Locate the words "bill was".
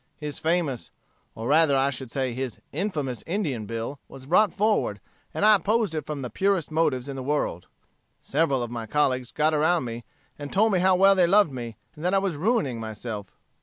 3.67-4.25